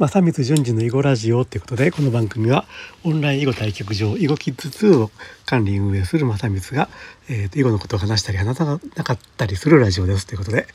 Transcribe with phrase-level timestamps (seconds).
[0.00, 2.64] 正光順次の囲碁ラジオということでこの番組は
[3.04, 5.10] オンライン囲碁対局場囲碁キッズ2を
[5.44, 6.88] 管理運営する正光が、
[7.28, 10.66] えーと、囲碁のことを話したり話さなかったりするラジオですということで、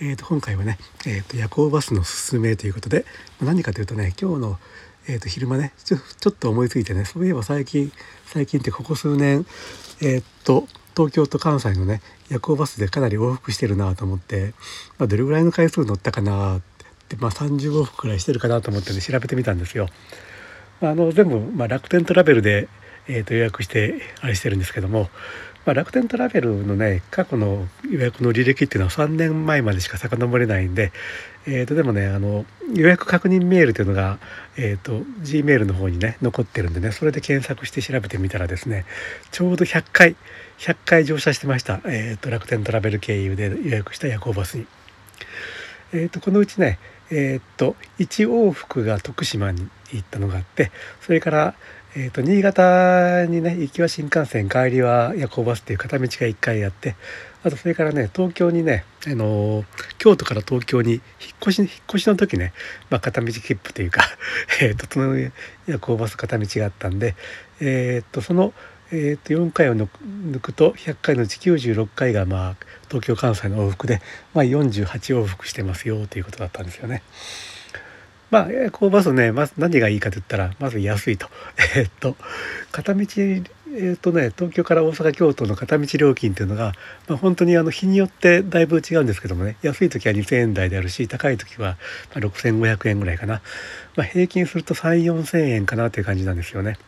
[0.00, 3.04] えーと、今回はね、えーと、夜行バスのすすめということで
[3.42, 4.58] 何かというとね今日の、
[5.06, 7.92] えー、と昼間ねちょちょっと思いついてねそういえば最近
[8.24, 9.44] 最近ってここ数年
[10.00, 10.66] えっ、と
[10.96, 12.00] 東京と関西のね
[12.30, 14.54] 夜行バスでかなり往復してるなと思って、
[14.98, 16.71] まあ、どれぐらいの回数乗ったかなって
[17.16, 19.88] まあ30往復くらいしてるかなと思ってね調べてみたんですよ。
[20.80, 22.68] あの全部、まあ、楽天トラベルで、
[23.06, 25.10] えー、と予約してあれしてるんですけども、
[25.64, 30.90] まあ、楽天トラベルのね過去の予約の履歴っていうのは3年前までしか遡れないんで、
[31.46, 32.44] えー、とでもねあの
[32.74, 34.18] 予約確認メールというのが、
[34.56, 38.84] えー、と G メールの方にね残ってるんでねそれで検索して調べてみたらですね
[39.30, 40.16] ちょうど100回
[40.58, 44.66] 100回乗車してました、えー、と楽天トラベル経由で予約した夜行バスに。
[45.92, 46.78] えー、とこのうちね
[47.10, 51.54] えー、っと1往復が徳島に行ったのがあってそれから、
[51.94, 56.96] えー、と新潟にね行きは新幹線帰りは夜行バスっていう片道が1回あって
[57.44, 59.66] あとそれからね東京にね、あのー、
[59.98, 61.02] 京都から東京に引っ
[61.42, 62.54] 越し引っ越しの時ね、
[62.88, 64.02] まあ、片道切符というか
[64.62, 65.16] えっとその
[65.66, 67.14] 夜行バス片道があったんで、
[67.60, 68.54] えっとその
[68.94, 69.88] えー、と4回を抜
[70.38, 72.56] くと100回のうち96回がまあ
[72.88, 74.02] 東京関西の往復で、
[74.34, 74.86] まあ、48
[75.18, 77.02] 往復してますよということだったんですよね。
[78.30, 81.28] まあ、夜行バスね、まず何がいいかと言ったら、まず安いと。
[81.76, 82.16] えー、っと、
[82.70, 86.72] 片道、えー、っとね、東京から大阪、京都の片道料金っていうのが、
[87.08, 91.76] まあ、本当にあの日によってだいぶ違うんですけどもね、安い時は2000円台であるし、高い時は
[92.14, 93.42] 6500円ぐらいかな。
[93.96, 96.78] まあ、平均すると3、4000円かなという感じなんですよね。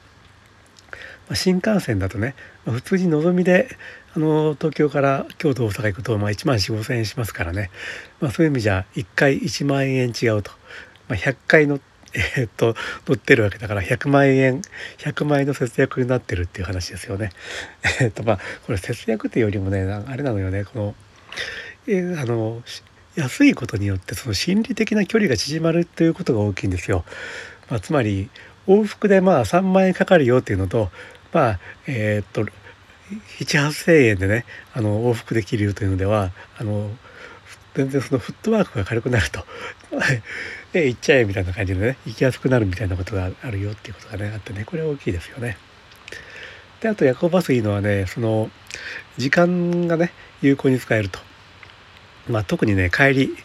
[1.32, 2.34] 新幹線だとね
[2.66, 3.68] 普通にのぞみで
[4.16, 7.70] あの東京から京都大阪行くと、まあ、1万4 5千円しますからね、
[8.20, 10.52] まあ、そういう意味じゃ1回1万円違うと、
[11.08, 11.80] まあ、100回の
[12.36, 12.76] え、っと
[13.08, 14.62] 乗ってるわけだから100万円
[14.98, 17.30] 100万円の節約になってるっていう話ですよね。
[18.00, 20.94] え、っとまあこれ節約っていうよりもねあれなのよねこの,、
[21.88, 22.62] えー、あの
[23.16, 27.04] 安いことによってその心理的な距離が縮まるということが大きいんですよ。
[27.68, 28.30] まあ、つまり
[28.66, 30.90] 往復でまあ3万円かかるよっていうのと
[31.32, 32.44] まあえー、っと
[33.38, 36.90] 7,8,000円でねあの往復できるというのではあの
[37.74, 39.44] 全然そのフットワークが軽くなると
[40.72, 45.56] で行っちゃえみたいな感じでね行きやすくなるみたいなことがあるよっていうことがねあってねこれは大きいですよね。
[46.80, 48.50] であと夜行バスいいのはねその
[49.16, 51.18] 時間がね有効に使えると。
[52.28, 53.36] まあ、特にね帰り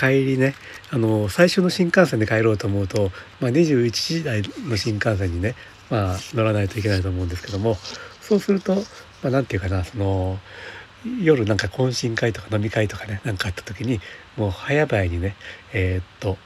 [0.00, 0.54] 帰りね
[0.90, 5.54] あの最初の新幹線で帰ろうと思うと、まあ、21時台の新幹線にね
[5.90, 7.76] まあ、乗らないといけないと思うんですけども
[8.20, 8.76] そうすると、
[9.22, 10.38] まあ、ていうかなその
[11.20, 14.00] 夜なんか懇親会とか飲み会とかね何かあった時に
[14.36, 15.34] もう早々にね
[15.72, 16.36] えー、っと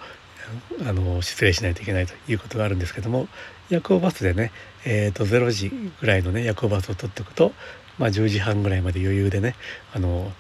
[0.87, 3.29] あの失礼しないといけないということがあるんですけども
[3.69, 4.53] 夜行バスでね、
[4.85, 5.71] えー、と0時
[6.01, 7.53] ぐらいのね夜行バスを取っておくと、
[7.99, 9.57] まあ、10時半ぐらいまで余裕でね
[9.95, 10.31] あの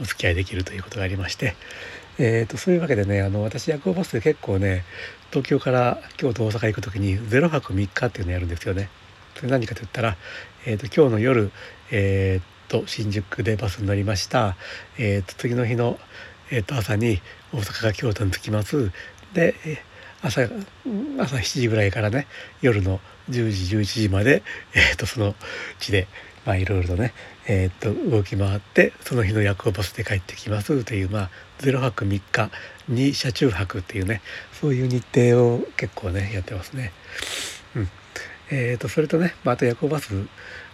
[0.00, 1.56] お付き合いできるということがありまして、
[2.18, 4.84] えー、とそういうわけでねあの私夜行バスで結構ね
[5.30, 8.90] 東京から京都大阪行く時に0泊3日っていうのやるんですよね。
[9.34, 10.16] それ何かと言ったら、
[10.66, 11.50] えーと、今日の夜、
[11.90, 14.56] えーと、新宿でバスに乗りました、
[14.98, 15.98] えーと、次の日の、
[16.50, 17.20] えー、と朝に
[17.52, 18.92] 大阪から京都に着きます
[19.32, 19.54] で
[20.22, 22.26] 朝朝7時ぐらいからね
[22.60, 23.00] 夜の
[23.30, 24.42] 10時11時まで、
[24.74, 25.34] えー、とその
[25.80, 26.06] 地で
[26.44, 27.12] まあいろいろとね、
[27.46, 32.50] えー、っと動き回ってその日の夜行バスで帰ってきますというまあ0泊3日
[32.88, 34.22] に車中泊っていうね
[34.52, 36.92] そういう日程を結構ねやってますね。
[37.74, 37.88] うん、
[38.50, 40.14] えー、とそれとね、まあ、あと夜行バス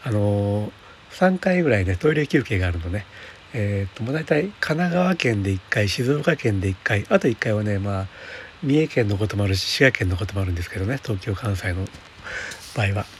[0.04, 0.70] あのー、
[1.12, 3.06] 3回ぐらいねトイレ休憩があるのね。
[3.54, 8.06] えー、ともう大体神奈川県で1回静岡県で1回あと1回はねまあ
[8.62, 11.86] 三重県のこともあるし滋賀県のこともあるんですけどね東京関西の
[12.76, 13.17] 場合は。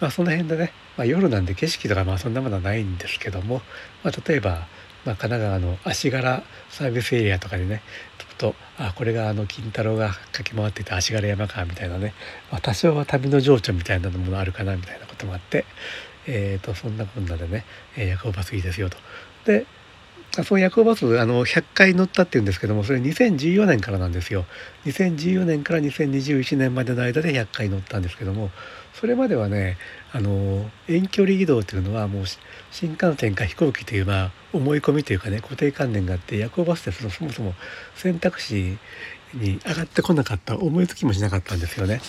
[0.00, 3.60] まあその辺でねまあ、夜なんで景色とかまあそんなものはないんですけども、
[4.02, 4.66] まあ、例えば、
[5.04, 7.82] まあ、神奈川の足柄サービスエリアとかでね
[8.18, 12.14] ちょっとあこれがあの金太郎が駆け回っていた足柄山かみたいなね、
[12.50, 15.64] まあ、多少は旅の情緒みたいなものあるかなみたいなこともあって、
[16.26, 17.64] えー、とそんなこんなでね、
[17.96, 18.96] えー、夜行バスいいですよと。
[19.44, 19.66] で
[20.44, 24.44] そう夜行バスあの100回乗ったっていうんですけどもそれ2014年からなんですよ
[24.84, 28.50] 2014年から2021年までの間で100回乗ったんですけども
[28.94, 29.76] それまではね
[30.12, 32.24] あの遠距離移動というのはもう
[32.70, 37.54] 新幹線か飛行機というまあ思い込みというかね固定観念があって夜行バスってそのそもそも
[37.94, 38.78] 選択肢
[39.34, 42.00] に上がってこなかった思いつきもしなかったんですよね。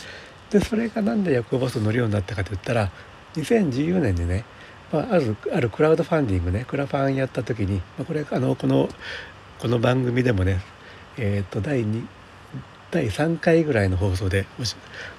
[0.50, 2.92] でそれが何で夜行バスを乗るようになったかといったら
[3.36, 4.46] 2014年にね、
[4.92, 8.90] まあ、あるあるクラウドファンディングねクラファンやった時に、まあ、これあのこの
[9.60, 10.62] この番組でもね
[11.18, 12.06] え、ー、と第 2,
[12.92, 14.46] 第3回ぐらいの放送で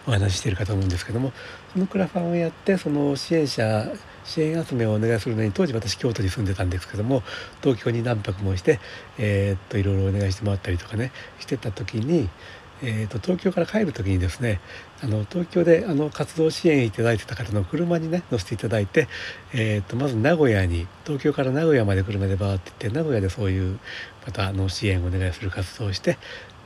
[0.07, 1.33] お話ししてるかと思うんですけども
[1.73, 3.93] そのクラファンをやってその支援者
[4.25, 7.23] 支援集めをお願いするのに当時私京都に住んでたんですけども
[7.63, 8.79] 東京に何泊もして、
[9.19, 12.29] えー、といろいろお願いしてもらったりとかねしてた時に、
[12.83, 14.61] えー、と東京から帰る時にですね
[15.03, 19.09] あの東京であの活動支援いただいてた方の車にね乗せていただいて、
[19.53, 23.79] えー、とまず名古屋に東京から名古屋まで車でバーって行って名古屋でそういう
[24.27, 26.19] またあの支援をお願いする活動をして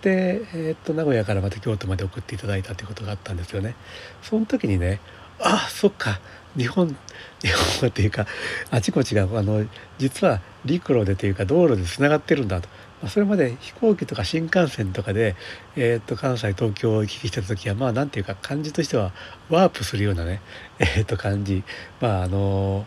[0.03, 3.75] で、えー、と名古屋からまた京都まで送っていただいたということがあったんですよね。
[4.23, 5.01] その時にね
[5.39, 6.21] あそっか
[6.57, 6.89] 日本
[7.41, 7.49] 日
[7.81, 8.27] 本っていうか
[8.71, 9.67] あちこちがあの
[9.99, 12.69] 実は陸路でというか道路でつながってるんだと、
[13.09, 15.35] それまで飛行機とか新幹線とかで、
[15.77, 19.13] えー、と関西東京を行き来してた時はまあ何ていうか感じとしては
[19.51, 20.41] ワープするようなね、
[20.79, 21.65] えー、と感じ。
[22.01, 22.87] まああの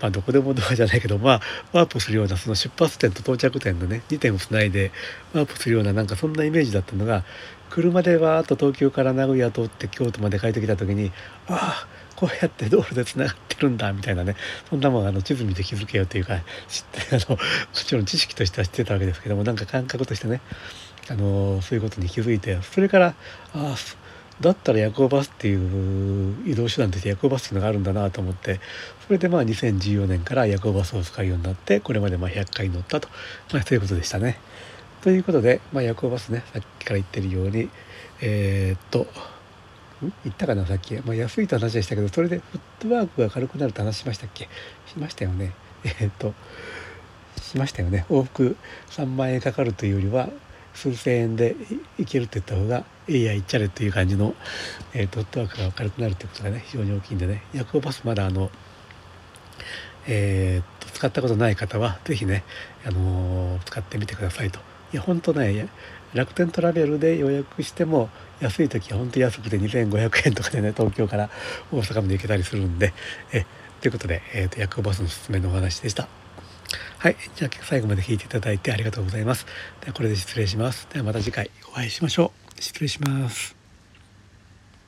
[0.00, 1.40] まあ、どこでもドアじゃないけど、まあ、
[1.72, 4.92] ワープするようなその出発点と到着点のね2点をつないで
[5.34, 7.24] ワープするようななんかそんなイメージだったのが
[7.70, 11.12] 車でわーっと東京から名古屋通って京都まで帰ってきた時に
[11.48, 14.34] ああこうやって道路でつながってるんだみたいなね
[14.68, 17.42] そんなもんあの地図見て気づけよというか知ってあのも
[17.72, 20.40] ちろん知識としては知ってたわけですけどもなんか感覚としてね
[21.10, 23.14] あのそういうことに気づいてそれからあ
[23.54, 23.76] あ
[24.40, 28.60] だったら夜行バスっていう移動手段として夜行バスっていうのがあるんだなと思って
[29.06, 33.08] それでまあ2014年から夜行バスを使うようになってこれまでま100回乗ったと、
[33.52, 34.38] まあ、そういうことでしたね。
[35.02, 37.68] ということで、まあ、夜行バスねさっきから言ってるように
[38.20, 39.06] えー、っと
[40.00, 44.48] 言ったかなさっき、まあ、安いと話でしたけどそれでフットワークが軽くなるって話しましたっけ？
[44.86, 45.52] しましたよね。
[45.84, 46.34] えー、っと
[47.40, 48.06] しましたよね。
[48.10, 48.56] 往復
[48.90, 50.28] 3万円かかるというよりは
[50.78, 51.56] 数千円で
[51.98, 54.34] 行けるって言った方がえいや行っちゃれっていう感じの、
[54.94, 58.50] えー、フットワークが軽くなるってことがね非常に大きいんでね夜行バスまだあの
[60.06, 62.44] えー、っと使ったことない方は是非ね、
[62.86, 64.60] あのー、使ってみてくださいと。
[64.92, 65.68] いや本当ね
[66.14, 68.08] 楽天トラベルで予約しても
[68.40, 71.28] 安い時は本当に安くて2500円とかでね東京から
[71.70, 72.94] 大阪まで行けたりするんで
[73.32, 73.44] え
[73.80, 76.27] ということで、えーと、夜行バスのすすめのお話でした。
[76.98, 79.46] はいじゃあ最後まで聞いていただいてありがとうございます。
[79.80, 80.88] ではこれで失礼します。
[80.92, 82.60] ではまた次回お会いしましょう。
[82.60, 83.57] 失礼します。